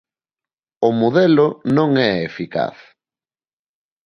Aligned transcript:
O 0.87 0.89
modelo 1.01 1.47
non 1.77 1.89
é 2.09 2.11
eficaz. 2.29 2.77